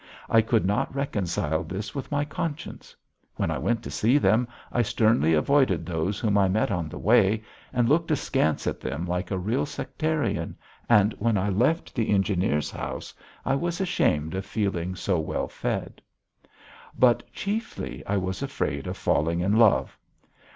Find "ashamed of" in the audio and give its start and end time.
13.79-14.43